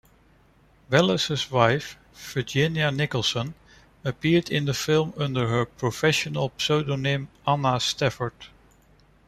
[0.89, 3.53] Welles's wife, Virginia Nicolson,
[4.03, 8.33] appeared in the film under her professional pseudonym Anna Stafford.